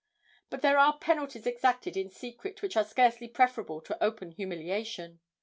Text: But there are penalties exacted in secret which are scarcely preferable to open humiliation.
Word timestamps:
But 0.49 0.63
there 0.63 0.79
are 0.79 0.97
penalties 0.97 1.45
exacted 1.45 1.95
in 1.95 2.09
secret 2.09 2.63
which 2.63 2.75
are 2.75 2.83
scarcely 2.83 3.27
preferable 3.27 3.81
to 3.81 4.03
open 4.03 4.31
humiliation. 4.31 5.19